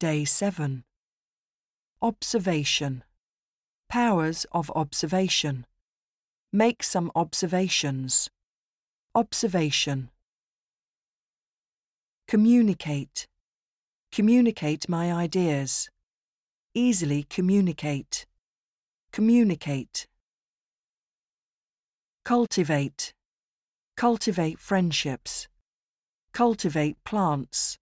[0.00, 0.82] Day 7.
[2.02, 3.04] Observation.
[3.88, 5.66] Powers of observation.
[6.52, 8.28] Make some observations.
[9.14, 10.10] Observation.
[12.26, 13.28] Communicate.
[14.10, 15.88] Communicate my ideas.
[16.74, 18.26] Easily communicate.
[19.12, 20.08] Communicate.
[22.24, 23.14] Cultivate.
[23.96, 25.46] Cultivate friendships.
[26.32, 27.78] Cultivate plants.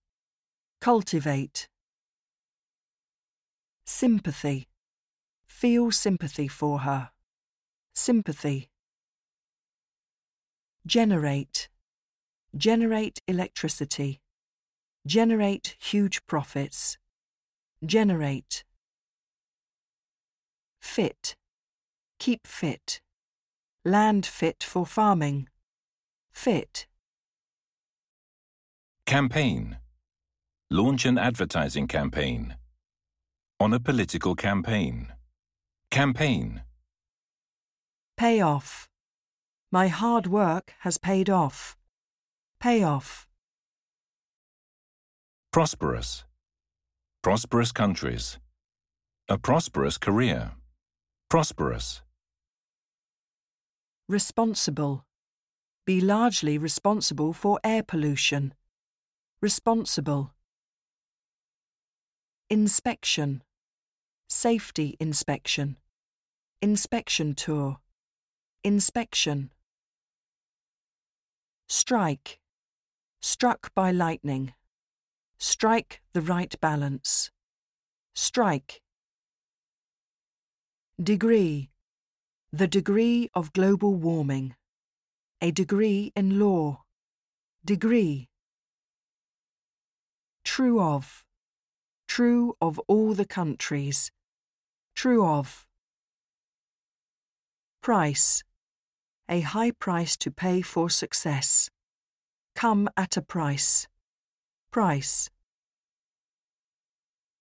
[0.79, 1.67] Cultivate.
[3.95, 4.69] Sympathy.
[5.45, 7.11] Feel sympathy for her.
[7.93, 8.71] Sympathy.
[10.87, 11.69] Generate.
[12.57, 14.19] Generate electricity.
[15.05, 16.97] Generate huge profits.
[17.85, 18.63] Generate.
[20.81, 21.35] Fit.
[22.17, 22.99] Keep fit.
[23.85, 25.49] Land fit for farming.
[26.31, 26.87] Fit.
[29.05, 29.77] Campaign.
[30.71, 32.55] Launch an advertising campaign.
[33.59, 35.13] On a political campaign.
[35.89, 36.63] Campaign.
[38.17, 38.89] Pay off.
[39.71, 41.77] My hard work has paid off.
[42.59, 43.27] Pay off.
[45.51, 46.25] Prosperous.
[47.21, 48.39] Prosperous countries.
[49.29, 50.51] A prosperous career.
[51.29, 52.01] Prosperous.
[54.09, 55.05] Responsible.
[55.85, 58.53] Be largely responsible for air pollution.
[59.41, 60.33] Responsible.
[62.49, 63.41] Inspection.
[64.35, 65.77] Safety inspection.
[66.59, 67.77] Inspection tour.
[68.63, 69.51] Inspection.
[71.69, 72.39] Strike.
[73.21, 74.55] Struck by lightning.
[75.37, 77.29] Strike the right balance.
[78.15, 78.81] Strike.
[81.01, 81.69] Degree.
[82.51, 84.55] The degree of global warming.
[85.41, 86.81] A degree in law.
[87.63, 88.29] Degree.
[90.43, 91.23] True of.
[92.07, 94.11] True of all the countries.
[94.95, 95.65] True of.
[97.81, 98.43] Price.
[99.27, 101.69] A high price to pay for success.
[102.55, 103.87] Come at a price.
[104.71, 105.29] Price.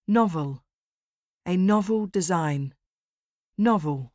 [0.08, 0.62] Novel.
[1.46, 2.74] A novel design.
[3.56, 4.12] Novel.